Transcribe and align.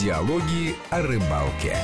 Диалоги 0.00 0.74
о 0.88 1.02
рыбалке. 1.02 1.76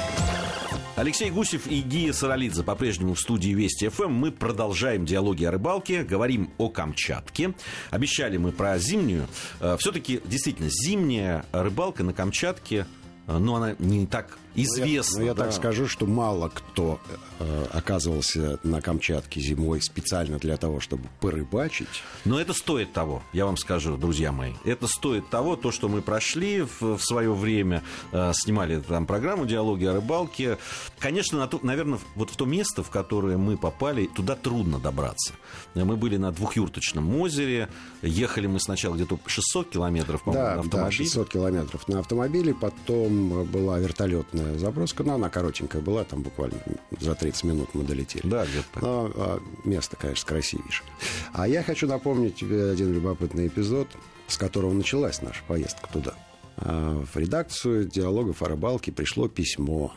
Алексей 0.96 1.30
Гусев 1.30 1.66
и 1.66 1.82
Гия 1.82 2.14
Саралидзе 2.14 2.62
по-прежнему 2.62 3.12
в 3.12 3.20
студии 3.20 3.50
Вести 3.50 3.90
ФМ. 3.90 4.10
Мы 4.10 4.32
продолжаем 4.32 5.04
диалоги 5.04 5.44
о 5.44 5.50
рыбалке, 5.50 6.02
говорим 6.02 6.50
о 6.56 6.70
Камчатке. 6.70 7.52
Обещали 7.90 8.38
мы 8.38 8.52
про 8.52 8.78
зимнюю. 8.78 9.26
Э, 9.60 9.76
Все-таки 9.78 10.22
действительно 10.24 10.70
зимняя 10.70 11.44
рыбалка 11.52 12.04
на 12.04 12.14
Камчатке, 12.14 12.86
э, 13.26 13.36
ну, 13.36 13.54
она 13.56 13.76
не 13.78 14.06
так 14.06 14.38
известна. 14.56 15.20
Ну, 15.20 15.26
я, 15.26 15.32
ну, 15.32 15.32
я 15.32 15.34
да. 15.34 15.44
так 15.44 15.52
скажу, 15.52 15.86
что 15.86 16.06
мало 16.06 16.48
кто 16.48 16.98
э, 17.38 17.66
оказывался 17.72 18.58
на 18.62 18.80
Камчатке 18.80 19.40
зимой 19.40 19.82
специально 19.82 20.38
для 20.38 20.56
того, 20.56 20.80
чтобы 20.80 21.08
порыбачить. 21.20 21.88
Но 22.24 22.40
это 22.40 22.52
стоит 22.52 22.92
того, 22.92 23.22
я 23.32 23.46
вам 23.46 23.56
скажу, 23.56 23.96
друзья 23.96 24.32
мои. 24.32 24.52
Это 24.64 24.86
стоит 24.86 25.28
того, 25.28 25.56
то, 25.56 25.70
что 25.70 25.88
мы 25.88 26.02
прошли 26.02 26.62
в, 26.62 26.96
в 26.96 27.00
свое 27.02 27.32
время, 27.32 27.82
э, 28.12 28.32
снимали 28.34 28.80
там 28.80 29.06
программу 29.06 29.46
«Диалоги 29.46 29.84
о 29.84 29.92
рыбалке». 29.92 30.58
Конечно, 30.98 31.38
на 31.38 31.46
ту, 31.46 31.60
наверное, 31.62 31.98
вот 32.14 32.30
в 32.30 32.36
то 32.36 32.44
место, 32.46 32.82
в 32.82 32.90
которое 32.90 33.36
мы 33.36 33.56
попали, 33.56 34.06
туда 34.06 34.34
трудно 34.34 34.78
добраться. 34.78 35.34
Мы 35.74 35.96
были 35.96 36.16
на 36.16 36.32
двухюрточном 36.32 37.20
озере, 37.20 37.68
ехали 38.02 38.46
мы 38.46 38.60
сначала 38.60 38.94
где-то 38.94 39.18
600 39.26 39.70
километров, 39.70 40.22
по-моему, 40.22 40.44
Да, 40.44 40.50
на 40.50 40.56
да, 40.56 40.60
автомобиле. 40.62 41.04
600 41.04 41.28
километров 41.28 41.88
на 41.88 41.98
автомобиле, 42.00 42.54
потом 42.54 43.44
была 43.44 43.78
вертолетная 43.78 44.45
заброска, 44.56 45.02
но 45.04 45.14
она 45.14 45.28
коротенькая 45.28 45.82
была, 45.82 46.04
там 46.04 46.22
буквально 46.22 46.58
за 47.00 47.14
30 47.14 47.44
минут 47.44 47.74
мы 47.74 47.84
долетели. 47.84 48.26
Да, 48.26 48.44
где-то. 48.44 48.80
Но 48.80 49.12
а, 49.14 49.40
место, 49.64 49.96
конечно, 49.96 50.26
красивейшее. 50.26 50.88
А 51.32 51.48
я 51.48 51.62
хочу 51.62 51.86
напомнить 51.86 52.36
тебе 52.36 52.70
один 52.70 52.92
любопытный 52.92 53.48
эпизод, 53.48 53.88
с 54.28 54.36
которого 54.36 54.72
началась 54.72 55.22
наша 55.22 55.42
поездка 55.46 55.88
туда. 55.92 56.14
А, 56.56 57.04
В 57.04 57.16
редакцию 57.16 57.86
диалогов 57.86 58.42
о 58.42 58.48
рыбалке 58.48 58.92
пришло 58.92 59.28
письмо 59.28 59.92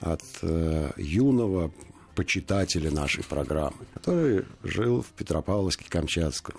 от 0.00 0.22
э, 0.42 0.90
юного 0.96 1.72
почитателя 2.14 2.90
нашей 2.90 3.24
программы, 3.24 3.86
который 3.94 4.44
жил 4.62 5.02
в 5.02 5.12
Петропавловске-Камчатском. 5.18 6.56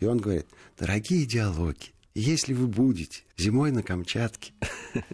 И 0.00 0.06
он 0.06 0.18
говорит, 0.18 0.46
дорогие 0.78 1.26
диалоги, 1.26 1.92
если 2.14 2.52
вы 2.52 2.66
будете 2.66 3.22
зимой 3.36 3.70
на 3.70 3.82
Камчатке, 3.82 4.52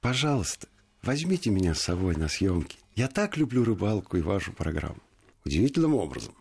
пожалуйста, 0.00 0.68
возьмите 1.02 1.50
меня 1.50 1.74
с 1.74 1.80
собой 1.82 2.16
на 2.16 2.28
съемки. 2.28 2.78
Я 2.94 3.08
так 3.08 3.36
люблю 3.36 3.64
рыбалку 3.64 4.16
и 4.16 4.20
вашу 4.22 4.52
программу. 4.52 4.98
Удивительным 5.44 5.94
образом 5.94 6.34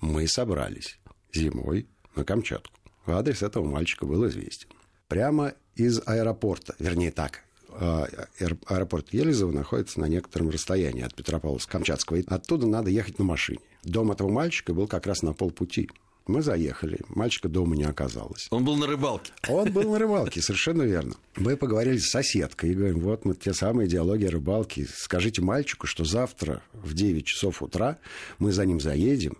мы 0.00 0.26
собрались 0.28 0.98
зимой 1.32 1.86
на 2.14 2.24
Камчатку. 2.24 2.72
Адрес 3.06 3.42
этого 3.42 3.64
мальчика 3.66 4.06
был 4.06 4.26
известен. 4.28 4.68
Прямо 5.08 5.54
из 5.76 6.00
аэропорта, 6.06 6.74
вернее 6.78 7.12
так, 7.12 7.44
а, 7.68 8.06
аэр- 8.40 8.58
аэропорт 8.66 9.12
Елизово 9.12 9.52
находится 9.52 10.00
на 10.00 10.06
некотором 10.06 10.50
расстоянии 10.50 11.02
от 11.02 11.14
Петропавловска-Камчатского. 11.14 12.24
Оттуда 12.26 12.66
надо 12.66 12.90
ехать 12.90 13.18
на 13.18 13.24
машине. 13.24 13.60
Дом 13.84 14.10
этого 14.10 14.30
мальчика 14.30 14.72
был 14.74 14.88
как 14.88 15.06
раз 15.06 15.22
на 15.22 15.34
полпути. 15.34 15.90
Мы 16.26 16.42
заехали, 16.42 17.00
мальчика 17.08 17.48
дома 17.48 17.76
не 17.76 17.84
оказалось. 17.84 18.48
Он 18.50 18.64
был 18.64 18.76
на 18.76 18.86
рыбалке. 18.86 19.32
Он 19.48 19.70
был 19.72 19.92
на 19.92 19.98
рыбалке, 20.00 20.42
совершенно 20.42 20.82
верно. 20.82 21.14
Мы 21.36 21.56
поговорили 21.56 21.98
с 21.98 22.10
соседкой 22.10 22.70
и 22.70 22.74
говорим, 22.74 23.00
вот 23.00 23.24
мы 23.24 23.34
те 23.34 23.54
самые 23.54 23.88
диалоги 23.88 24.24
о 24.24 24.32
рыбалке. 24.32 24.86
Скажите 24.92 25.40
мальчику, 25.40 25.86
что 25.86 26.04
завтра 26.04 26.62
в 26.72 26.94
9 26.94 27.24
часов 27.24 27.62
утра 27.62 27.98
мы 28.38 28.52
за 28.52 28.66
ним 28.66 28.80
заедем 28.80 29.38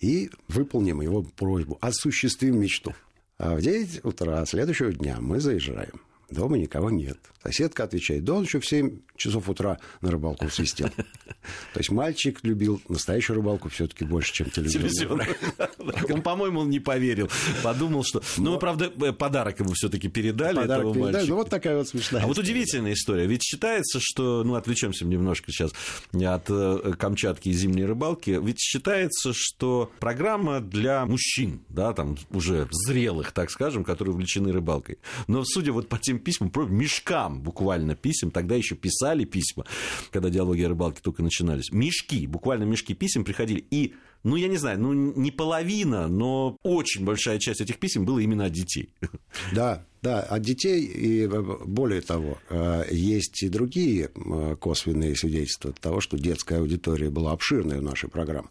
и 0.00 0.30
выполним 0.48 1.02
его 1.02 1.22
просьбу, 1.22 1.76
осуществим 1.82 2.60
мечту. 2.60 2.94
А 3.38 3.54
в 3.54 3.60
9 3.60 4.04
утра 4.04 4.44
следующего 4.46 4.92
дня 4.92 5.18
мы 5.20 5.40
заезжаем. 5.40 6.00
Дома 6.30 6.58
никого 6.58 6.90
нет. 6.90 7.18
Соседка 7.42 7.84
отвечает, 7.84 8.24
да 8.24 8.34
он 8.34 8.42
еще 8.42 8.58
в 8.58 8.66
7 8.66 8.98
часов 9.16 9.48
утра 9.48 9.78
на 10.00 10.10
рыбалку 10.10 10.48
свистел. 10.50 10.88
То 11.72 11.78
есть 11.78 11.90
мальчик 11.90 12.40
любил 12.42 12.82
настоящую 12.88 13.36
рыбалку 13.36 13.68
все-таки 13.68 14.04
больше, 14.04 14.32
чем. 14.32 14.50
Телевизионный. 14.50 15.26
Он, 16.10 16.22
по-моему, 16.22 16.60
он 16.60 16.70
не 16.70 16.80
поверил. 16.80 17.30
Подумал, 17.62 18.02
что... 18.02 18.22
Ну, 18.38 18.54
мы, 18.54 18.58
правда, 18.58 18.92
э, 19.00 19.12
подарок 19.12 19.60
ему 19.60 19.74
все-таки 19.74 20.08
передали, 20.08 20.64
этого 20.64 20.92
мальчика. 20.92 21.26
Ну, 21.28 21.36
вот 21.36 21.48
такая 21.50 21.76
вот 21.76 21.88
смешная 21.88 22.24
А 22.24 22.26
вот 22.26 22.38
удивительная 22.38 22.94
история. 22.94 23.26
Ведь 23.26 23.44
считается, 23.44 24.00
что, 24.00 24.42
ну, 24.42 24.54
отвлечемся 24.56 25.04
немножко 25.04 25.52
сейчас 25.52 25.72
от 26.12 26.46
э, 26.48 26.92
Камчатки 26.98 27.50
и 27.50 27.52
зимней 27.52 27.84
рыбалки. 27.84 28.40
Ведь 28.42 28.58
считается, 28.58 29.30
что 29.32 29.92
программа 30.00 30.60
для 30.60 31.06
мужчин, 31.06 31.60
да, 31.68 31.92
там 31.92 32.16
уже 32.30 32.68
зрелых, 32.72 33.30
так 33.30 33.50
скажем, 33.50 33.84
которые 33.84 34.14
увлечены 34.14 34.50
рыбалкой. 34.50 34.98
Но 35.28 35.44
судя 35.44 35.72
вот 35.72 35.88
по 35.88 35.98
тем 35.98 36.15
письмам, 36.18 36.50
про 36.50 36.66
мешкам 36.66 37.40
буквально 37.40 37.94
писем, 37.94 38.30
тогда 38.30 38.54
еще 38.54 38.74
писали 38.74 39.24
письма, 39.24 39.64
когда 40.10 40.30
диалоги 40.30 40.62
о 40.62 40.68
рыбалке 40.68 41.00
только 41.02 41.22
начинались. 41.22 41.70
Мешки, 41.72 42.26
буквально 42.26 42.64
мешки 42.64 42.94
писем 42.94 43.24
приходили. 43.24 43.64
И 43.70 43.94
ну, 44.26 44.34
я 44.34 44.48
не 44.48 44.56
знаю, 44.56 44.80
ну, 44.80 44.92
не 44.92 45.30
половина, 45.30 46.08
но 46.08 46.56
очень 46.64 47.04
большая 47.04 47.38
часть 47.38 47.60
этих 47.60 47.78
писем 47.78 48.04
была 48.04 48.20
именно 48.20 48.46
от 48.46 48.52
детей. 48.52 48.92
Да, 49.52 49.86
да, 50.02 50.20
от 50.20 50.42
детей, 50.42 50.84
и 50.84 51.28
более 51.28 52.00
того, 52.00 52.38
э, 52.50 52.84
есть 52.90 53.42
и 53.42 53.48
другие 53.48 54.10
э, 54.14 54.56
косвенные 54.60 55.14
свидетельства 55.14 55.72
того, 55.72 56.00
что 56.00 56.18
детская 56.18 56.58
аудитория 56.58 57.10
была 57.10 57.32
обширной 57.32 57.78
у 57.78 57.82
нашей 57.82 58.08
программы. 58.08 58.48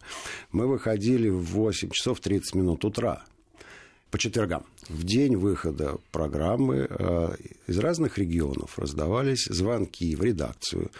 Мы 0.50 0.66
выходили 0.66 1.28
в 1.28 1.42
8 1.42 1.90
часов 1.90 2.20
30 2.20 2.54
минут 2.54 2.84
утра 2.84 3.24
по 4.10 4.18
четвергам. 4.18 4.64
В 4.88 5.04
день 5.04 5.36
выхода 5.36 5.96
программы 6.12 6.86
э, 6.88 7.36
из 7.66 7.78
разных 7.78 8.18
регионов 8.18 8.78
раздавались 8.78 9.46
звонки 9.46 10.14
в 10.14 10.22
редакцию 10.22 10.90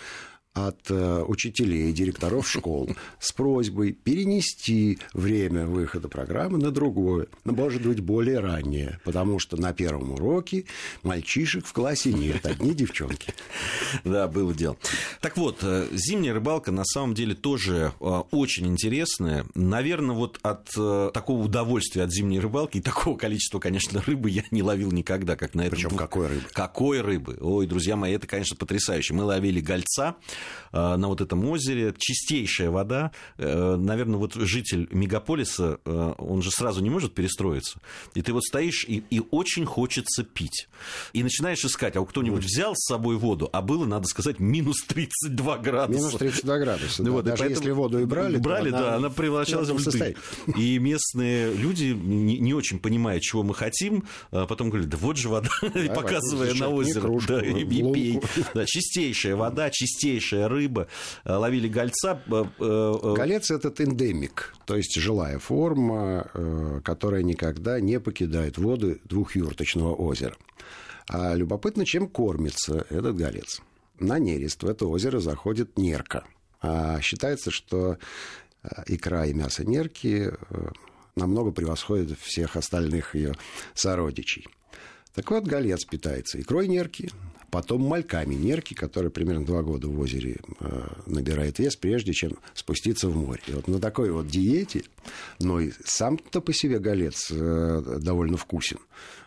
от 0.56 0.90
э, 0.90 1.22
учителей 1.28 1.90
и 1.90 1.92
директоров 1.92 2.48
школ 2.48 2.88
с 3.20 3.30
просьбой 3.32 3.92
перенести 3.92 4.98
время 5.12 5.66
выхода 5.66 6.08
программы 6.08 6.56
на 6.56 6.70
другое, 6.70 7.26
но, 7.44 7.52
может 7.52 7.82
быть, 7.86 8.00
более 8.00 8.40
раннее, 8.40 8.98
потому 9.04 9.38
что 9.38 9.58
на 9.58 9.74
первом 9.74 10.12
уроке 10.12 10.64
мальчишек 11.02 11.66
в 11.66 11.72
классе 11.74 12.12
нет, 12.12 12.46
одни 12.46 12.74
девчонки. 12.74 13.34
Да, 14.04 14.28
было 14.28 14.54
дело. 14.54 14.78
Так 15.20 15.36
вот, 15.36 15.58
э, 15.60 15.88
зимняя 15.92 16.32
рыбалка 16.32 16.72
на 16.72 16.84
самом 16.84 17.14
деле 17.14 17.34
тоже 17.34 17.92
э, 18.00 18.22
очень 18.30 18.66
интересная. 18.66 19.44
Наверное, 19.54 20.16
вот 20.16 20.38
от 20.42 20.66
такого 21.12 21.44
удовольствия 21.44 22.04
от 22.04 22.12
зимней 22.12 22.40
рыбалки 22.40 22.78
и 22.78 22.80
такого 22.80 23.18
количества, 23.18 23.58
конечно, 23.58 24.02
рыбы 24.06 24.30
я 24.30 24.42
не 24.50 24.62
ловил 24.62 24.90
никогда, 24.90 25.36
как 25.36 25.54
на 25.54 25.62
этом. 25.62 25.76
Причем 25.76 25.96
какой 25.96 26.28
рыбы? 26.28 26.46
Какой 26.52 27.00
рыбы? 27.02 27.36
Ой, 27.40 27.66
друзья 27.66 27.96
мои, 27.96 28.14
это, 28.14 28.26
конечно, 28.26 28.56
потрясающе. 28.56 29.12
Мы 29.12 29.24
ловили 29.24 29.60
гольца 29.60 30.16
на 30.72 31.08
вот 31.08 31.20
этом 31.20 31.44
озере, 31.48 31.94
чистейшая 31.98 32.70
вода. 32.70 33.12
Э, 33.38 33.76
Наверное, 33.76 34.18
вот 34.18 34.34
житель 34.34 34.88
мегаполиса, 34.90 35.78
э, 35.84 36.14
он 36.18 36.42
же 36.42 36.50
сразу 36.50 36.82
не 36.82 36.90
может 36.90 37.14
перестроиться. 37.14 37.80
И 38.14 38.22
ты 38.22 38.32
вот 38.32 38.44
стоишь, 38.44 38.84
и, 38.86 39.02
и 39.10 39.22
очень 39.30 39.64
хочется 39.64 40.24
пить. 40.24 40.68
И 41.12 41.22
начинаешь 41.22 41.64
искать, 41.64 41.96
а 41.96 42.04
кто-нибудь 42.04 42.44
взял 42.44 42.74
с 42.74 42.86
собой 42.86 43.16
воду, 43.16 43.48
а 43.52 43.62
было, 43.62 43.84
надо 43.86 44.06
сказать, 44.06 44.38
минус 44.40 44.76
32 44.86 45.58
градуса. 45.58 45.98
Минус 45.98 46.14
32 46.14 46.58
градуса. 46.58 47.02
Да. 47.02 47.10
вот, 47.10 47.24
Даже 47.24 47.42
поэтому- 47.42 47.60
если 47.60 47.70
воду 47.72 47.98
и 48.00 48.04
брали, 48.04 48.36
то 48.36 48.42
брали, 48.42 48.70
да, 48.70 48.96
она 48.96 49.10
превращалась 49.10 49.68
в 49.68 49.78
льды. 49.78 50.16
И 50.56 50.78
местные 50.78 51.54
люди, 51.54 51.86
не, 51.86 52.38
не 52.38 52.54
очень 52.54 52.78
понимая, 52.78 53.20
чего 53.20 53.42
мы 53.42 53.54
хотим, 53.54 54.04
потом 54.30 54.70
говорят, 54.70 54.88
да 54.88 54.96
вот 54.96 55.16
же 55.16 55.28
вода, 55.28 55.48
и 55.74 55.88
показывая 55.88 56.54
на 56.54 56.68
озеро, 56.68 57.00
кружку, 57.00 57.32
да, 57.32 57.44
и, 57.44 57.64
пей. 57.64 58.20
Да, 58.54 58.64
чистейшая 58.66 59.36
вода, 59.36 59.70
чистейшая 59.70 60.35
рыба. 60.44 60.88
А, 61.24 61.38
Ловили 61.38 61.68
гольца. 61.68 62.22
э, 62.26 62.44
э, 62.58 63.14
Голец– 63.16 63.50
этот 63.50 63.80
эндемик, 63.80 64.54
то 64.66 64.76
есть 64.76 64.94
жилая 64.96 65.38
форма, 65.38 66.30
э, 66.34 66.80
которая 66.84 67.22
никогда 67.22 67.80
не 67.80 68.00
покидает 68.00 68.58
воды 68.58 69.00
двухюрточного 69.04 69.94
озера. 69.94 70.36
А 71.08 71.34
любопытно, 71.34 71.84
чем 71.84 72.08
кормится 72.08 72.86
этот 72.90 73.16
голец. 73.16 73.60
На 73.98 74.18
нерест 74.18 74.62
в 74.62 74.68
это 74.68 74.86
озеро 74.86 75.20
заходит 75.20 75.78
нерка. 75.78 76.24
А 76.60 77.00
считается, 77.00 77.50
что 77.50 77.98
э, 78.62 78.68
икра 78.86 79.26
и 79.26 79.32
мясо 79.32 79.64
нерки 79.64 80.30
э, 80.30 80.68
намного 81.14 81.50
превосходят 81.52 82.18
всех 82.18 82.56
остальных 82.56 83.14
ее 83.14 83.34
сородичей. 83.74 84.46
Так 85.14 85.30
вот, 85.30 85.44
голец 85.44 85.84
питается 85.86 86.38
икрой 86.38 86.68
нерки, 86.68 87.10
потом 87.50 87.82
мальками 87.82 88.34
нерки, 88.34 88.74
которые 88.74 89.10
примерно 89.10 89.44
два 89.44 89.62
года 89.62 89.88
в 89.88 89.98
озере 89.98 90.38
э, 90.60 90.88
набирает 91.06 91.58
вес, 91.58 91.76
прежде 91.76 92.12
чем 92.12 92.38
спуститься 92.54 93.08
в 93.08 93.16
море. 93.16 93.40
И 93.46 93.52
вот 93.52 93.68
на 93.68 93.78
такой 93.78 94.10
вот 94.10 94.26
диете, 94.26 94.84
но 95.40 95.60
и 95.60 95.72
сам-то 95.84 96.40
по 96.40 96.52
себе 96.52 96.78
голец 96.78 97.30
э, 97.30 97.98
довольно 98.00 98.36
вкусен. 98.36 98.78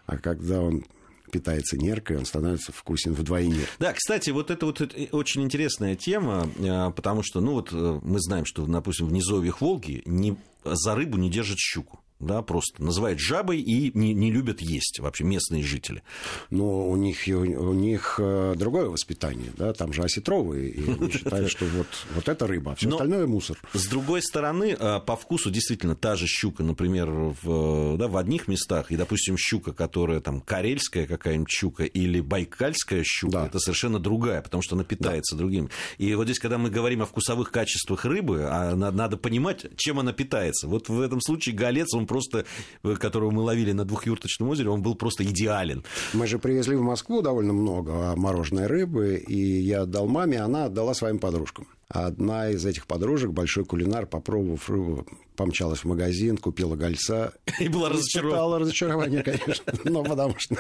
А 0.06 0.18
когда 0.18 0.62
он 0.62 0.86
питается 1.32 1.78
неркой, 1.78 2.18
он 2.18 2.26
становится 2.26 2.72
вкусен 2.72 3.14
вдвойне. 3.14 3.62
Да, 3.78 3.94
кстати, 3.94 4.32
вот 4.32 4.52
это 4.52 4.66
вот 4.66 4.82
э, 4.82 5.08
очень 5.12 5.44
интересная 5.44 5.96
тема, 5.96 6.50
потому 6.96 7.24
что, 7.24 7.42
ну 7.42 7.54
вот 7.54 7.72
мы 7.72 8.20
знаем, 8.20 8.46
что, 8.46 8.66
допустим, 8.66 9.08
в 9.08 9.12
низовьях 9.12 9.62
Волги 9.62 10.02
не, 10.06 10.38
за 10.64 10.96
рыбу 10.96 11.18
не 11.18 11.30
держат 11.30 11.60
щуку. 11.60 12.00
Да, 12.20 12.42
просто 12.42 12.84
называют 12.84 13.20
жабой 13.20 13.62
и 13.62 13.98
не, 13.98 14.14
не 14.14 14.32
любят 14.32 14.62
есть 14.62 15.00
вообще 15.00 15.24
местные 15.24 15.64
жители. 15.64 16.04
Но 16.50 16.88
у 16.88 16.96
них, 16.98 17.24
у 17.28 17.74
них 17.74 18.20
э, 18.20 18.56
другое 18.58 18.90
воспитание, 18.90 19.52
да, 19.58 19.74
там 19.74 19.94
же 19.94 20.04
осетровые, 20.04 20.70
и 20.70 20.92
они 20.92 21.12
считают, 21.12 21.50
что 21.50 21.66
вот, 21.66 21.88
вот 22.14 22.28
это 22.28 22.46
рыба, 22.46 22.74
а 22.74 22.76
все 22.76 22.90
остальное 22.90 23.26
мусор. 23.26 23.58
С 23.74 23.88
другой 23.88 24.22
стороны, 24.22 24.76
э, 24.78 25.00
по 25.00 25.16
вкусу 25.16 25.50
действительно 25.50 25.96
та 25.96 26.16
же 26.18 26.28
щука, 26.28 26.64
например, 26.64 27.10
в, 27.10 27.98
да, 27.98 28.08
в 28.08 28.18
одних 28.18 28.48
местах, 28.48 28.92
и, 28.92 28.98
допустим, 28.98 29.38
щука, 29.38 29.72
которая 29.72 30.20
там 30.20 30.42
карельская 30.42 31.08
какая-нибудь 31.08 31.50
щука 31.50 31.86
или 31.86 32.20
байкальская 32.20 33.04
щука, 33.06 33.34
да. 33.34 33.48
это 33.48 33.60
совершенно 33.60 34.00
другая, 34.00 34.42
потому 34.42 34.62
что 34.62 34.76
она 34.76 34.84
питается 34.84 35.36
да. 35.36 35.40
другим. 35.40 35.70
И 35.98 36.14
вот 36.16 36.26
здесь, 36.26 36.40
когда 36.40 36.58
мы 36.58 36.70
говорим 36.70 37.02
о 37.02 37.06
вкусовых 37.06 37.50
качествах 37.52 38.04
рыбы, 38.04 38.46
а 38.50 38.76
надо 38.76 39.16
понимать, 39.16 39.66
чем 39.78 40.00
она 40.00 40.12
питается. 40.12 40.68
Вот 40.68 40.90
в 40.90 41.00
этом 41.00 41.22
случае 41.22 41.56
голец, 41.56 41.94
он 41.94 42.09
просто, 42.10 42.46
э, 42.84 42.96
которого 42.96 43.32
мы 43.32 43.42
ловили 43.44 43.72
на 43.72 43.86
двухюрточном 43.86 44.50
озере, 44.50 44.70
он 44.70 44.82
был 44.82 44.96
просто 44.96 45.24
идеален. 45.24 45.84
Мы 46.14 46.28
же 46.28 46.40
привезли 46.40 46.76
в 46.76 46.82
Москву 46.82 47.22
довольно 47.22 47.54
много 47.54 48.14
мороженой 48.18 48.68
рыбы, 48.68 49.24
и 49.28 49.62
я 49.62 49.84
отдал 49.84 50.08
маме, 50.08 50.42
она 50.42 50.66
отдала 50.66 50.94
своим 50.94 51.20
подружкам. 51.20 51.68
Одна 51.90 52.52
из 52.52 52.64
этих 52.68 52.86
подружек, 52.86 53.32
большой 53.32 53.66
кулинар, 53.66 54.06
попробовав 54.06 54.70
рыбу, 54.70 55.08
помчалась 55.36 55.80
в 55.80 55.86
магазин, 55.86 56.38
купила 56.38 56.76
гольца. 56.76 57.34
И 57.60 57.68
была 57.68 57.90
разочарована. 57.90 58.60
разочарование, 58.60 59.24
конечно. 59.24 59.74
Но 59.86 60.04
потому 60.04 60.36
что, 60.38 60.56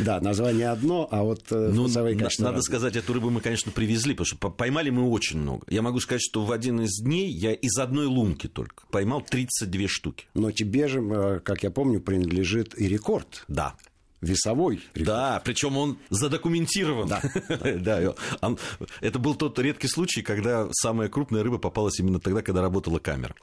да, 0.00 0.20
название 0.20 0.70
одно, 0.70 1.06
а 1.12 1.22
вот 1.22 1.44
э, 1.52 1.70
ну, 1.72 1.84
вкусовые 1.84 2.18
качества 2.18 2.46
Надо 2.46 2.60
сказать, 2.60 2.96
эту 2.96 3.12
рыбу 3.12 3.30
мы, 3.30 3.40
конечно, 3.40 3.70
привезли, 3.70 4.14
потому 4.14 4.26
что 4.26 4.50
поймали 4.50 4.90
мы 4.90 5.08
очень 5.08 5.38
много. 5.38 5.64
Я 5.68 5.80
могу 5.82 6.00
сказать, 6.00 6.22
что 6.22 6.44
в 6.44 6.50
один 6.50 6.80
из 6.80 7.00
дней 7.00 7.30
я 7.30 7.52
из 7.52 7.78
одной 7.78 8.06
лунки 8.06 8.48
только 8.48 8.84
поймал 8.90 9.20
32 9.20 9.86
штуки. 9.86 10.26
Но 10.34 10.50
тебе 10.50 10.88
же, 10.88 11.00
э, 11.00 11.40
как 11.44 11.62
я 11.62 11.70
помню, 11.70 12.00
принадлежит 12.00 12.76
и 12.76 12.88
рекорд. 12.88 13.44
Да 13.46 13.76
весовой 14.20 14.76
рекорд. 14.94 15.06
Да, 15.06 15.42
причем 15.44 15.76
он 15.76 15.98
задокументирован. 16.10 17.08
Да. 17.08 17.22
да, 17.76 18.14
он, 18.40 18.58
это 19.00 19.18
был 19.18 19.34
тот 19.34 19.58
редкий 19.58 19.88
случай, 19.88 20.22
когда 20.22 20.68
самая 20.72 21.08
крупная 21.08 21.42
рыба 21.42 21.58
попалась 21.58 21.98
именно 21.98 22.20
тогда, 22.20 22.42
когда 22.42 22.62
работала 22.62 22.98
камера. 22.98 23.34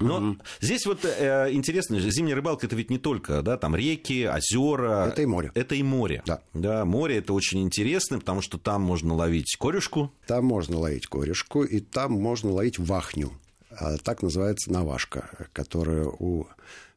Но 0.00 0.18
угу. 0.18 0.38
здесь 0.60 0.86
вот 0.86 1.04
э, 1.04 1.52
интересно, 1.52 2.00
зимняя 2.00 2.36
рыбалка 2.36 2.66
это 2.66 2.76
ведь 2.76 2.90
не 2.90 2.98
только, 2.98 3.42
да, 3.42 3.56
там 3.56 3.76
реки, 3.76 4.26
озера. 4.26 5.08
Это 5.08 5.22
и 5.22 5.26
море. 5.26 5.50
Это 5.54 5.74
и 5.74 5.82
море. 5.82 6.22
Да. 6.26 6.40
Да, 6.54 6.84
море 6.84 7.18
это 7.18 7.32
очень 7.32 7.62
интересно, 7.62 8.18
потому 8.18 8.40
что 8.40 8.58
там 8.58 8.82
можно 8.82 9.14
ловить 9.14 9.56
корешку. 9.58 10.12
Там 10.26 10.44
можно 10.44 10.78
ловить 10.78 11.06
корешку, 11.06 11.64
и 11.64 11.80
там 11.80 12.12
можно 12.12 12.50
ловить 12.50 12.78
вахню. 12.78 13.32
А 13.70 13.96
так 13.98 14.22
называется 14.22 14.70
навашка, 14.70 15.48
которая 15.52 16.04
у 16.06 16.46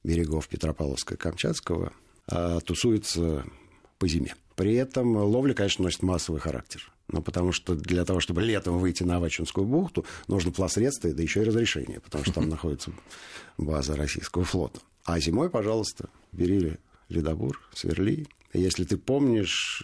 берегов 0.03 0.49
Петропавловска-Камчатского 0.51 1.91
а, 2.27 2.59
тусуется 2.59 3.45
по 3.97 4.07
зиме. 4.07 4.35
При 4.55 4.73
этом 4.75 5.15
ловля, 5.15 5.53
конечно, 5.53 5.83
носит 5.83 6.01
массовый 6.01 6.41
характер. 6.41 6.91
Ну, 7.07 7.21
потому 7.21 7.51
что 7.51 7.75
для 7.75 8.03
того, 8.03 8.19
чтобы 8.19 8.41
летом 8.41 8.79
выйти 8.79 9.03
на 9.03 9.17
Авачинскую 9.17 9.67
бухту, 9.67 10.05
нужно 10.27 10.51
пласредство, 10.51 11.13
да 11.13 11.21
еще 11.21 11.41
и 11.41 11.45
разрешение, 11.45 11.99
потому 11.99 12.23
что 12.23 12.33
там 12.33 12.49
находится 12.49 12.91
база 13.57 13.95
российского 13.95 14.43
флота. 14.43 14.79
А 15.03 15.19
зимой, 15.19 15.51
пожалуйста, 15.51 16.09
бери 16.31 16.77
ледобур, 17.09 17.61
сверли. 17.73 18.25
Если 18.53 18.85
ты 18.85 18.97
помнишь 18.97 19.83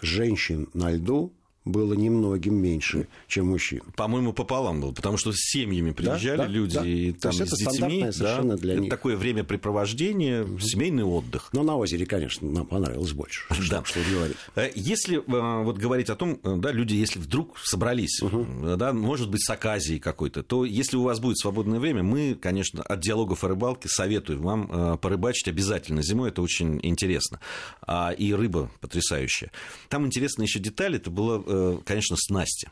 женщин 0.00 0.68
на 0.74 0.92
льду, 0.92 1.32
было 1.64 1.94
немногим 1.94 2.54
меньше, 2.56 3.08
чем 3.26 3.48
мужчин. 3.48 3.80
По-моему, 3.96 4.32
пополам 4.32 4.80
было, 4.80 4.92
потому 4.92 5.16
что 5.16 5.32
с 5.32 5.38
семьями 5.38 5.92
приезжали 5.92 6.36
да, 6.36 6.44
да, 6.44 6.48
люди, 6.48 6.74
да. 6.74 6.86
и 6.86 7.12
там 7.12 7.32
То 7.32 7.46
с 7.46 7.58
детьми. 7.58 8.12
совершенно 8.12 8.56
да, 8.56 8.62
для 8.62 8.74
них. 8.76 8.90
Такое 8.90 9.16
времяпрепровождение, 9.16 10.42
угу. 10.42 10.58
семейный 10.58 11.04
отдых. 11.04 11.48
Но 11.52 11.62
на 11.62 11.76
озере, 11.76 12.04
конечно, 12.06 12.48
нам 12.48 12.66
понравилось 12.66 13.12
больше. 13.12 13.42
Да. 13.70 13.82
Что, 13.82 14.00
что 14.00 14.10
говорить. 14.10 14.36
Э, 14.56 14.70
если 14.74 15.16
э, 15.16 15.64
вот 15.64 15.78
говорить 15.78 16.10
о 16.10 16.16
том, 16.16 16.38
э, 16.42 16.56
да, 16.58 16.70
люди, 16.70 16.94
если 16.94 17.18
вдруг 17.18 17.58
собрались, 17.58 18.20
угу. 18.20 18.76
да, 18.76 18.92
может 18.92 19.30
быть, 19.30 19.42
с 19.42 19.48
оказией 19.48 19.98
какой-то, 19.98 20.42
то 20.42 20.66
если 20.66 20.96
у 20.96 21.02
вас 21.02 21.18
будет 21.18 21.38
свободное 21.38 21.80
время, 21.80 22.02
мы, 22.02 22.34
конечно, 22.34 22.82
от 22.82 23.00
диалогов 23.00 23.42
о 23.42 23.48
рыбалке 23.48 23.88
советуем 23.88 24.42
вам 24.42 24.98
порыбачить 24.98 25.48
обязательно 25.48 26.02
зимой, 26.02 26.28
это 26.28 26.42
очень 26.42 26.78
интересно. 26.82 27.40
А, 27.82 28.10
и 28.10 28.32
рыба 28.34 28.70
потрясающая. 28.80 29.50
Там 29.88 30.06
интересная 30.06 30.46
еще 30.46 30.58
деталь, 30.58 30.96
это 30.96 31.10
было 31.10 31.42
конечно, 31.84 32.16
снасти 32.18 32.70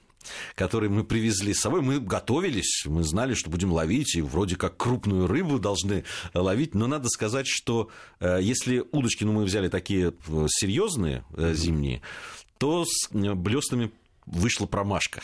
которые 0.54 0.88
мы 0.88 1.02
привезли 1.02 1.52
с 1.52 1.58
собой. 1.58 1.82
Мы 1.82 1.98
готовились, 1.98 2.84
мы 2.86 3.02
знали, 3.02 3.34
что 3.34 3.50
будем 3.50 3.72
ловить, 3.72 4.14
и 4.14 4.22
вроде 4.22 4.54
как 4.54 4.76
крупную 4.76 5.26
рыбу 5.26 5.58
должны 5.58 6.04
ловить. 6.32 6.76
Но 6.76 6.86
надо 6.86 7.08
сказать, 7.08 7.48
что 7.48 7.90
э, 8.20 8.38
если 8.40 8.84
удочки, 8.92 9.24
ну, 9.24 9.32
мы 9.32 9.42
взяли 9.44 9.68
такие 9.68 10.12
э, 10.28 10.46
серьезные 10.48 11.24
зимние, 11.36 12.02
то 12.58 12.84
с 12.86 13.08
блестами 13.10 13.90
вышла 14.26 14.66
промашка. 14.66 15.22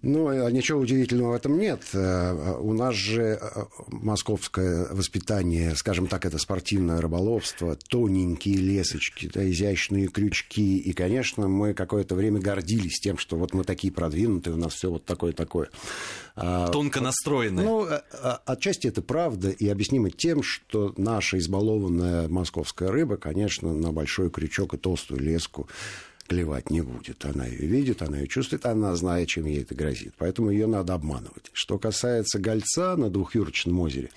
Ну, 0.00 0.28
а 0.28 0.50
ничего 0.50 0.78
удивительного 0.78 1.32
в 1.32 1.34
этом 1.34 1.58
нет. 1.58 1.82
Э, 1.92 2.56
у 2.60 2.72
нас 2.72 2.94
же 2.94 3.38
э, 3.40 3.64
московское 3.88 4.86
воспитание, 4.92 5.74
скажем 5.74 6.06
так, 6.06 6.24
это 6.24 6.38
спортивное 6.38 7.00
рыболовство, 7.00 7.76
тоненькие 7.88 8.56
лесочки, 8.56 9.28
да, 9.32 9.48
изящные 9.50 10.06
крючки. 10.06 10.78
И, 10.78 10.92
конечно, 10.92 11.48
мы 11.48 11.74
какое-то 11.74 12.14
время 12.14 12.38
гордились 12.40 13.00
тем, 13.00 13.18
что 13.18 13.36
вот 13.36 13.54
мы 13.54 13.64
такие 13.64 13.92
продвинутые, 13.92 14.54
у 14.54 14.58
нас 14.58 14.74
все 14.74 14.88
вот 14.88 15.04
такое-такое. 15.04 15.68
А, 16.36 16.68
Тонко 16.68 17.00
настроенные. 17.00 17.66
Ну, 17.66 17.88
а, 17.88 18.40
отчасти 18.46 18.86
это 18.86 19.02
правда, 19.02 19.50
и 19.50 19.68
объяснимо 19.68 20.10
тем, 20.10 20.44
что 20.44 20.94
наша 20.96 21.38
избалованная 21.38 22.28
московская 22.28 22.90
рыба, 22.92 23.16
конечно, 23.16 23.74
на 23.74 23.90
большой 23.90 24.30
крючок 24.30 24.74
и 24.74 24.76
толстую 24.76 25.20
леску 25.20 25.68
клевать 26.28 26.70
не 26.70 26.82
будет. 26.82 27.24
Она 27.24 27.46
ее 27.46 27.66
видит, 27.66 28.02
она 28.02 28.18
ее 28.18 28.28
чувствует, 28.28 28.66
она 28.66 28.94
знает, 28.94 29.28
чем 29.28 29.46
ей 29.46 29.62
это 29.62 29.74
грозит. 29.74 30.14
Поэтому 30.18 30.50
ее 30.50 30.66
надо 30.66 30.94
обманывать. 30.94 31.50
Что 31.52 31.78
касается 31.78 32.38
гольца 32.38 32.96
на 32.96 33.10
двухюрочном 33.10 33.80
озере, 33.80 34.10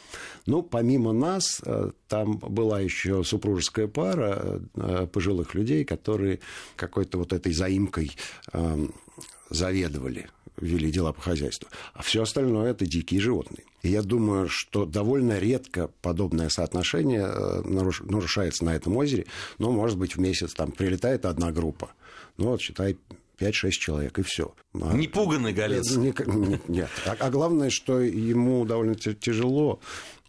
ну, 0.46 0.62
помимо 0.62 1.14
нас, 1.14 1.62
э, 1.66 1.92
там 2.08 2.38
была 2.38 2.80
еще 2.82 3.24
супружеская 3.24 3.88
пара 3.88 4.62
э, 4.76 5.08
пожилых 5.12 5.56
людей, 5.56 5.86
которые 5.86 6.40
какой-то 6.76 7.18
вот 7.18 7.34
этой 7.34 7.54
заимкой 7.54 8.12
эм, 8.54 8.94
заведовали 9.50 10.30
вели 10.58 10.92
дела 10.92 11.12
по 11.12 11.22
хозяйству. 11.22 11.68
А 11.94 12.02
все 12.04 12.22
остальное 12.22 12.72
это 12.72 12.86
дикие 12.86 13.20
животные. 13.20 13.64
И 13.82 13.90
я 13.90 14.04
думаю, 14.04 14.48
что 14.48 14.86
довольно 14.86 15.40
редко 15.40 15.90
подобное 16.02 16.50
соотношение 16.50 17.26
э, 17.26 17.62
нарушается 17.66 18.64
на 18.64 18.76
этом 18.76 18.96
озере. 18.98 19.26
Но, 19.58 19.72
может 19.72 19.98
быть, 19.98 20.16
в 20.16 20.20
месяц 20.20 20.54
там 20.54 20.72
прилетает 20.72 21.26
одна 21.26 21.52
группа. 21.52 21.92
Ну, 22.42 22.48
вот, 22.48 22.62
считай, 22.62 22.98
5-6 23.40 23.70
человек, 23.70 24.18
и 24.18 24.24
все. 24.24 24.52
А 24.74 24.94
Непуганный 24.94 25.54
голец. 25.54 25.96
Нет. 25.96 26.28
нет. 26.68 26.90
А, 27.06 27.16
а 27.20 27.30
главное, 27.30 27.70
что 27.70 28.00
ему 28.00 28.66
довольно 28.66 28.96
тяжело 28.96 29.80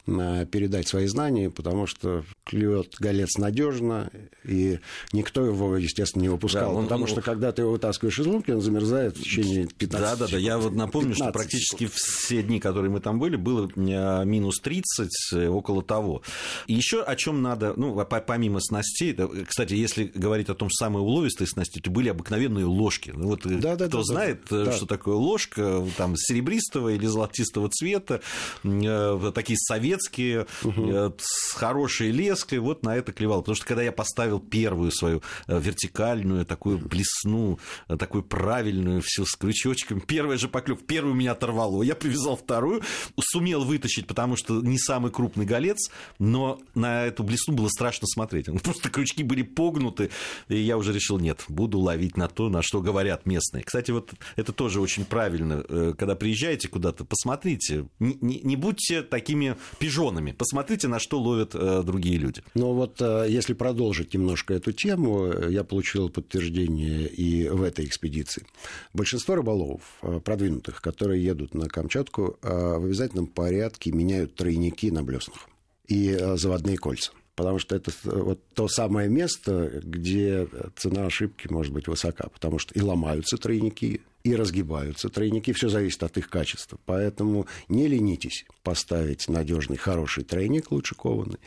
передать 0.04 0.88
свои 0.88 1.06
знания, 1.06 1.48
потому 1.48 1.86
что 1.86 2.24
клюет 2.44 2.96
голец 2.98 3.38
надежно, 3.38 4.10
и 4.44 4.80
никто 5.12 5.44
его, 5.44 5.76
естественно, 5.76 6.22
не 6.22 6.28
выпускал. 6.28 6.72
Да, 6.72 6.78
он, 6.78 6.84
потому 6.84 7.04
он, 7.04 7.08
что 7.08 7.22
когда 7.22 7.52
ты 7.52 7.62
его 7.62 7.72
вытаскиваешь 7.72 8.18
из 8.18 8.26
лунки, 8.26 8.50
он 8.50 8.60
замерзает 8.60 9.16
в 9.16 9.22
течение 9.22 9.66
15 9.66 9.90
Да, 9.90 10.16
да, 10.16 10.32
да. 10.32 10.38
Я 10.38 10.58
вот 10.58 10.72
напомню, 10.72 11.14
что 11.14 11.30
практически 11.30 11.84
секунд. 11.84 11.92
все 11.94 12.42
дни, 12.42 12.58
которые 12.58 12.90
мы 12.90 13.00
там 13.00 13.20
были, 13.20 13.36
было 13.36 13.70
минус 13.76 14.58
30, 14.60 15.08
э, 15.34 15.46
около 15.46 15.82
того. 15.82 16.22
И 16.66 16.74
еще 16.74 17.02
о 17.02 17.14
чем 17.14 17.40
надо, 17.40 17.74
ну, 17.76 18.04
помимо 18.04 18.60
снастей, 18.60 19.16
кстати, 19.46 19.74
если 19.74 20.10
говорить 20.12 20.48
о 20.48 20.54
том, 20.54 20.68
что 20.68 20.84
самые 20.84 21.04
уловистые 21.04 21.46
снасти, 21.46 21.78
то 21.78 21.90
были 21.90 22.08
обыкновенные 22.08 22.64
ложки. 22.64 23.12
Ну, 23.14 23.28
вот 23.28 23.42
да, 23.44 23.76
да, 23.76 23.86
кто 23.86 23.98
да, 23.98 24.04
знает, 24.04 24.40
э, 24.50 24.64
да. 24.64 24.72
что 24.72 24.86
такое 24.86 25.14
ложка, 25.14 25.86
там, 25.96 26.16
серебристого 26.16 26.88
или 26.88 27.06
золотистого 27.06 27.68
цвета, 27.68 28.20
э, 28.64 29.32
такие 29.32 29.56
советские 29.56 29.91
советские, 29.92 30.46
угу. 30.62 31.14
с 31.18 31.52
хорошей 31.52 32.10
леской, 32.10 32.58
вот 32.58 32.84
на 32.84 32.96
это 32.96 33.12
клевал. 33.12 33.40
Потому 33.40 33.56
что 33.56 33.66
когда 33.66 33.82
я 33.82 33.92
поставил 33.92 34.40
первую 34.40 34.90
свою 34.90 35.22
э, 35.46 35.58
вертикальную, 35.58 36.46
такую 36.46 36.78
блесну, 36.78 37.58
э, 37.88 37.96
такую 37.96 38.22
правильную, 38.22 39.02
всю 39.02 39.24
с 39.24 39.34
крючочком, 39.36 40.00
первая 40.00 40.38
же 40.38 40.48
поклев, 40.48 40.84
первую 40.86 41.14
меня 41.14 41.32
оторвало. 41.32 41.82
Я 41.82 41.94
привязал 41.94 42.36
вторую, 42.36 42.82
сумел 43.20 43.64
вытащить, 43.64 44.06
потому 44.06 44.36
что 44.36 44.60
не 44.62 44.78
самый 44.78 45.12
крупный 45.12 45.44
голец, 45.44 45.90
но 46.18 46.60
на 46.74 47.04
эту 47.04 47.22
блесну 47.22 47.54
было 47.54 47.68
страшно 47.68 48.06
смотреть. 48.06 48.46
Просто 48.62 48.88
крючки 48.88 49.22
были 49.22 49.42
погнуты, 49.42 50.10
и 50.48 50.56
я 50.56 50.76
уже 50.76 50.92
решил, 50.92 51.18
нет, 51.18 51.44
буду 51.48 51.78
ловить 51.78 52.16
на 52.16 52.28
то, 52.28 52.48
на 52.48 52.62
что 52.62 52.80
говорят 52.80 53.26
местные. 53.26 53.64
Кстати, 53.64 53.90
вот 53.90 54.12
это 54.36 54.52
тоже 54.52 54.80
очень 54.80 55.04
правильно. 55.04 55.62
Когда 55.98 56.14
приезжаете 56.14 56.68
куда-то, 56.68 57.04
посмотрите, 57.04 57.86
не, 57.98 58.16
не, 58.20 58.40
не 58.40 58.56
будьте 58.56 59.02
такими 59.02 59.56
пижонами. 59.82 60.30
Посмотрите, 60.30 60.86
на 60.86 61.00
что 61.00 61.20
ловят 61.20 61.56
э, 61.56 61.82
другие 61.82 62.16
люди. 62.16 62.40
Но 62.54 62.72
вот 62.72 63.02
э, 63.02 63.26
если 63.28 63.52
продолжить 63.52 64.14
немножко 64.14 64.54
эту 64.54 64.70
тему, 64.70 65.26
э, 65.26 65.50
я 65.50 65.64
получил 65.64 66.08
подтверждение 66.08 67.08
и 67.08 67.48
в 67.48 67.62
этой 67.62 67.84
экспедиции. 67.84 68.46
Большинство 68.94 69.34
рыболовов, 69.34 69.82
э, 70.02 70.20
продвинутых, 70.24 70.80
которые 70.80 71.24
едут 71.24 71.54
на 71.54 71.66
Камчатку, 71.66 72.38
э, 72.42 72.78
в 72.78 72.84
обязательном 72.84 73.26
порядке 73.26 73.90
меняют 73.90 74.36
тройники 74.36 74.86
на 74.86 75.02
блеснах. 75.02 75.48
и 75.88 76.16
заводные 76.36 76.78
кольца 76.78 77.10
потому 77.34 77.58
что 77.58 77.74
это 77.74 77.90
вот 78.04 78.40
то 78.54 78.68
самое 78.68 79.08
место, 79.08 79.80
где 79.82 80.46
цена 80.76 81.06
ошибки 81.06 81.48
может 81.50 81.72
быть 81.72 81.88
высока, 81.88 82.28
потому 82.28 82.58
что 82.58 82.72
и 82.74 82.80
ломаются 82.80 83.36
тройники, 83.36 84.00
и 84.24 84.34
разгибаются 84.36 85.08
тройники, 85.08 85.52
все 85.52 85.68
зависит 85.68 86.02
от 86.02 86.16
их 86.16 86.28
качества. 86.28 86.78
Поэтому 86.86 87.46
не 87.68 87.88
ленитесь 87.88 88.44
поставить 88.62 89.28
надежный, 89.28 89.76
хороший 89.76 90.24
тройник, 90.24 90.70
лучше 90.70 90.94
кованый, 90.94 91.38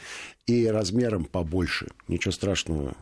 и 0.46 0.66
размером 0.68 1.26
побольше. 1.26 1.88
Ничего 2.08 2.32
страшного 2.32 2.96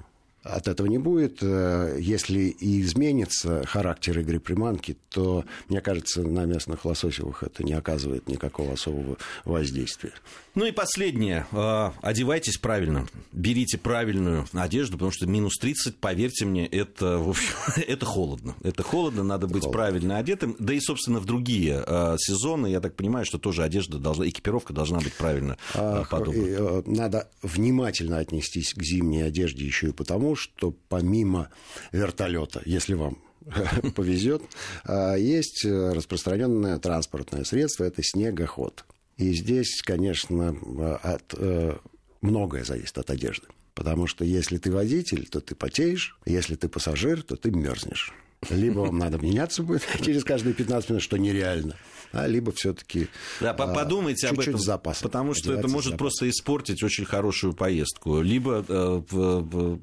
от 0.43 0.67
этого 0.67 0.87
не 0.87 0.97
будет. 0.97 1.39
Э, 1.41 1.97
если 1.99 2.39
и 2.41 2.81
изменится 2.81 3.65
характер 3.65 4.19
игры 4.19 4.39
приманки, 4.39 4.97
то, 5.09 5.45
мне 5.69 5.81
кажется, 5.81 6.21
на 6.21 6.45
местных 6.45 6.85
лососевых 6.85 7.43
это 7.43 7.63
не 7.63 7.73
оказывает 7.73 8.27
никакого 8.27 8.73
особого 8.73 9.17
воздействия. 9.45 10.11
Ну 10.55 10.65
и 10.65 10.71
последнее. 10.71 11.47
Э, 11.51 11.91
одевайтесь 12.01 12.57
правильно. 12.57 13.07
Берите 13.31 13.77
правильную 13.77 14.45
одежду, 14.53 14.93
потому 14.93 15.11
что 15.11 15.25
минус 15.25 15.57
30, 15.59 15.95
поверьте 15.97 16.45
мне, 16.45 16.67
это, 16.67 17.17
в 17.17 17.29
общем, 17.29 17.53
это 17.87 18.05
холодно. 18.05 18.55
Это 18.63 18.83
холодно, 18.83 19.23
надо 19.23 19.47
быть 19.47 19.63
холодно. 19.63 19.71
правильно 19.71 20.17
одетым. 20.17 20.55
Да 20.59 20.73
и, 20.73 20.79
собственно, 20.81 21.19
в 21.19 21.25
другие 21.25 21.83
э, 21.85 22.15
сезоны, 22.19 22.67
я 22.67 22.81
так 22.81 22.95
понимаю, 22.95 23.25
что 23.25 23.37
тоже 23.37 23.63
одежда 23.63 23.97
должна, 23.97 24.27
экипировка 24.27 24.73
должна 24.73 24.99
быть 24.99 25.13
правильно 25.13 25.57
подобрана. 25.73 26.83
Надо 26.85 27.29
внимательно 27.41 28.17
отнестись 28.17 28.73
к 28.73 28.83
зимней 28.83 29.25
одежде 29.25 29.65
еще 29.65 29.87
и 29.89 29.91
потому, 29.91 30.32
что 30.35 30.75
помимо 30.89 31.49
вертолета, 31.91 32.61
если 32.65 32.93
вам 32.93 33.17
повезет, 33.95 34.41
а, 34.83 35.15
есть 35.15 35.65
распространенное 35.65 36.79
транспортное 36.79 37.43
средство, 37.43 37.83
это 37.83 38.01
снегоход. 38.03 38.85
И 39.17 39.33
здесь, 39.33 39.81
конечно, 39.83 40.57
от, 41.03 41.35
э, 41.37 41.77
многое 42.21 42.63
зависит 42.63 42.97
от 42.97 43.11
одежды. 43.11 43.47
Потому 43.75 44.07
что 44.07 44.23
если 44.23 44.57
ты 44.57 44.71
водитель, 44.71 45.27
то 45.27 45.39
ты 45.39 45.55
потеешь, 45.55 46.17
если 46.25 46.55
ты 46.55 46.67
пассажир, 46.67 47.21
то 47.23 47.35
ты 47.35 47.51
мерзнешь. 47.51 48.13
Либо 48.49 48.79
вам 48.79 48.97
надо 48.97 49.17
меняться 49.17 49.63
будет 49.63 49.83
через 50.01 50.23
каждые 50.23 50.53
15 50.53 50.89
минут, 50.89 51.03
что 51.03 51.17
нереально 51.17 51.75
а, 52.13 52.27
либо 52.27 52.51
все-таки 52.51 53.07
да, 53.41 53.51
а, 53.51 53.73
подумайте 53.73 54.27
об 54.27 54.39
этом, 54.39 54.59
запас, 54.59 55.01
потому 55.01 55.33
что 55.33 55.53
это 55.53 55.67
может 55.67 55.97
просто 55.97 56.29
испортить 56.29 56.83
очень 56.83 57.05
хорошую 57.05 57.53
поездку. 57.53 58.21
Либо 58.21 58.63
э, 58.67 59.01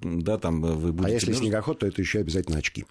да, 0.03 0.39
там 0.39 0.63
вы 0.63 0.93
будете... 0.93 1.13
А 1.13 1.15
если 1.15 1.33
снегоход, 1.33 1.81
то 1.81 1.87
это 1.87 2.01
еще 2.01 2.21
обязательно 2.21 2.59
очки. 2.59 2.87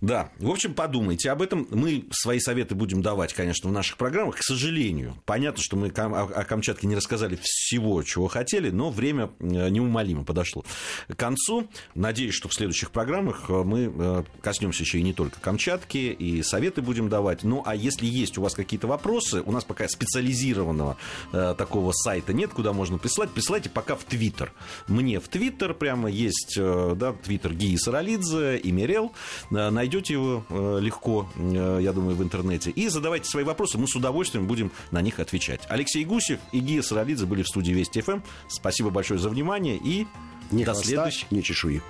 Да, 0.00 0.30
в 0.38 0.50
общем, 0.50 0.74
подумайте 0.74 1.30
об 1.30 1.42
этом. 1.42 1.66
Мы 1.70 2.06
свои 2.10 2.38
советы 2.38 2.74
будем 2.74 3.02
давать, 3.02 3.32
конечно, 3.32 3.68
в 3.70 3.72
наших 3.72 3.96
программах. 3.96 4.36
К 4.36 4.42
сожалению, 4.42 5.16
понятно, 5.24 5.62
что 5.62 5.76
мы 5.76 5.88
о 5.88 6.44
Камчатке 6.44 6.86
не 6.86 6.96
рассказали 6.96 7.38
всего, 7.40 8.02
чего 8.02 8.28
хотели, 8.28 8.70
но 8.70 8.90
время 8.90 9.30
э, 9.40 9.68
неумолимо 9.68 10.24
подошло 10.24 10.64
к 11.08 11.16
концу. 11.16 11.68
Надеюсь, 11.94 12.34
что 12.34 12.48
в 12.48 12.54
следующих 12.54 12.90
программах 12.90 13.46
э, 13.48 13.62
мы 13.62 14.24
коснемся 14.42 14.82
еще 14.82 14.98
и 14.98 15.02
не 15.02 15.12
только 15.12 15.40
Камчатки, 15.40 15.96
и 15.96 16.42
советы 16.42 16.82
будем 16.82 17.08
давать. 17.08 17.42
Ну, 17.42 17.62
а 17.64 17.74
если 17.74 18.06
есть 18.06 18.38
у 18.38 18.42
вас 18.42 18.54
какие-то 18.54 18.86
вопросы, 18.86 19.42
у 19.42 19.52
нас 19.52 19.64
пока 19.64 19.88
специализированного 19.88 20.96
э, 21.32 21.54
такого 21.56 21.92
сайта 21.92 22.32
нет, 22.32 22.52
куда 22.52 22.72
можно 22.72 22.98
присылать, 22.98 23.30
присылайте 23.30 23.70
пока 23.70 23.96
в 23.96 24.04
Твиттер. 24.04 24.52
Мне 24.88 25.20
в 25.20 25.28
Твиттер 25.28 25.74
прямо 25.74 26.10
есть, 26.10 26.56
э, 26.58 26.94
да, 26.96 27.12
Твиттер 27.12 27.54
Гии 27.54 27.76
Саралидзе 27.76 28.58
и 28.58 28.72
Мирел. 28.72 29.12
Э, 29.50 29.70
найдете 29.86 30.14
его 30.14 30.44
э, 30.48 30.78
легко, 30.80 31.28
э, 31.36 31.78
я 31.80 31.92
думаю, 31.92 32.16
в 32.16 32.22
интернете. 32.22 32.70
И 32.70 32.88
задавайте 32.88 33.28
свои 33.28 33.44
вопросы, 33.44 33.78
мы 33.78 33.86
с 33.86 33.94
удовольствием 33.94 34.46
будем 34.46 34.72
на 34.90 35.00
них 35.00 35.20
отвечать. 35.20 35.62
Алексей 35.68 36.04
Гусев 36.04 36.40
и 36.52 36.58
Гия 36.58 36.82
Саралидзе 36.82 37.26
были 37.26 37.42
в 37.42 37.48
студии 37.48 37.72
Вести 37.72 38.00
ФМ. 38.00 38.20
Спасибо 38.48 38.90
большое 38.90 39.20
за 39.20 39.28
внимание 39.28 39.76
и 39.76 40.06
ни 40.50 40.64
до 40.64 40.72
хвоста, 40.72 40.88
следующих. 40.88 41.30
ни 41.30 41.40
чешуи. 41.40 41.82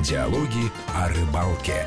Диалоги 0.00 0.70
о 0.94 1.08
рыбалке. 1.08 1.86